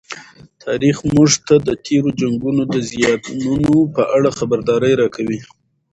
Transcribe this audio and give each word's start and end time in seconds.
تاریخ 0.63 0.97
موږ 1.13 1.29
ته 1.47 1.55
د 1.67 1.69
تېرو 1.85 2.09
جنګونو 2.19 2.63
د 2.73 2.75
زیانونو 2.89 3.75
په 3.95 4.03
اړه 4.15 4.29
خبرداری 4.39 4.93
راکوي. 5.01 5.39